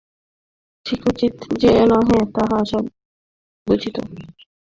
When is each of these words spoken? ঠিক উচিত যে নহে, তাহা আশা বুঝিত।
ঠিক 0.85 1.01
উচিত 1.07 1.33
যে 1.61 1.71
নহে, 1.89 2.19
তাহা 2.35 2.55
আশা 2.61 2.79
বুঝিত। 3.67 3.95